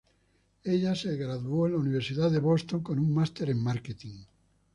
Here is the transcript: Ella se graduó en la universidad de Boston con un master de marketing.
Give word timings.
Ella 0.63 0.95
se 0.95 1.15
graduó 1.15 1.67
en 1.67 1.73
la 1.73 1.77
universidad 1.77 2.31
de 2.31 2.39
Boston 2.39 2.81
con 2.81 2.97
un 2.97 3.13
master 3.13 3.49
de 3.49 3.53
marketing. 3.53 4.17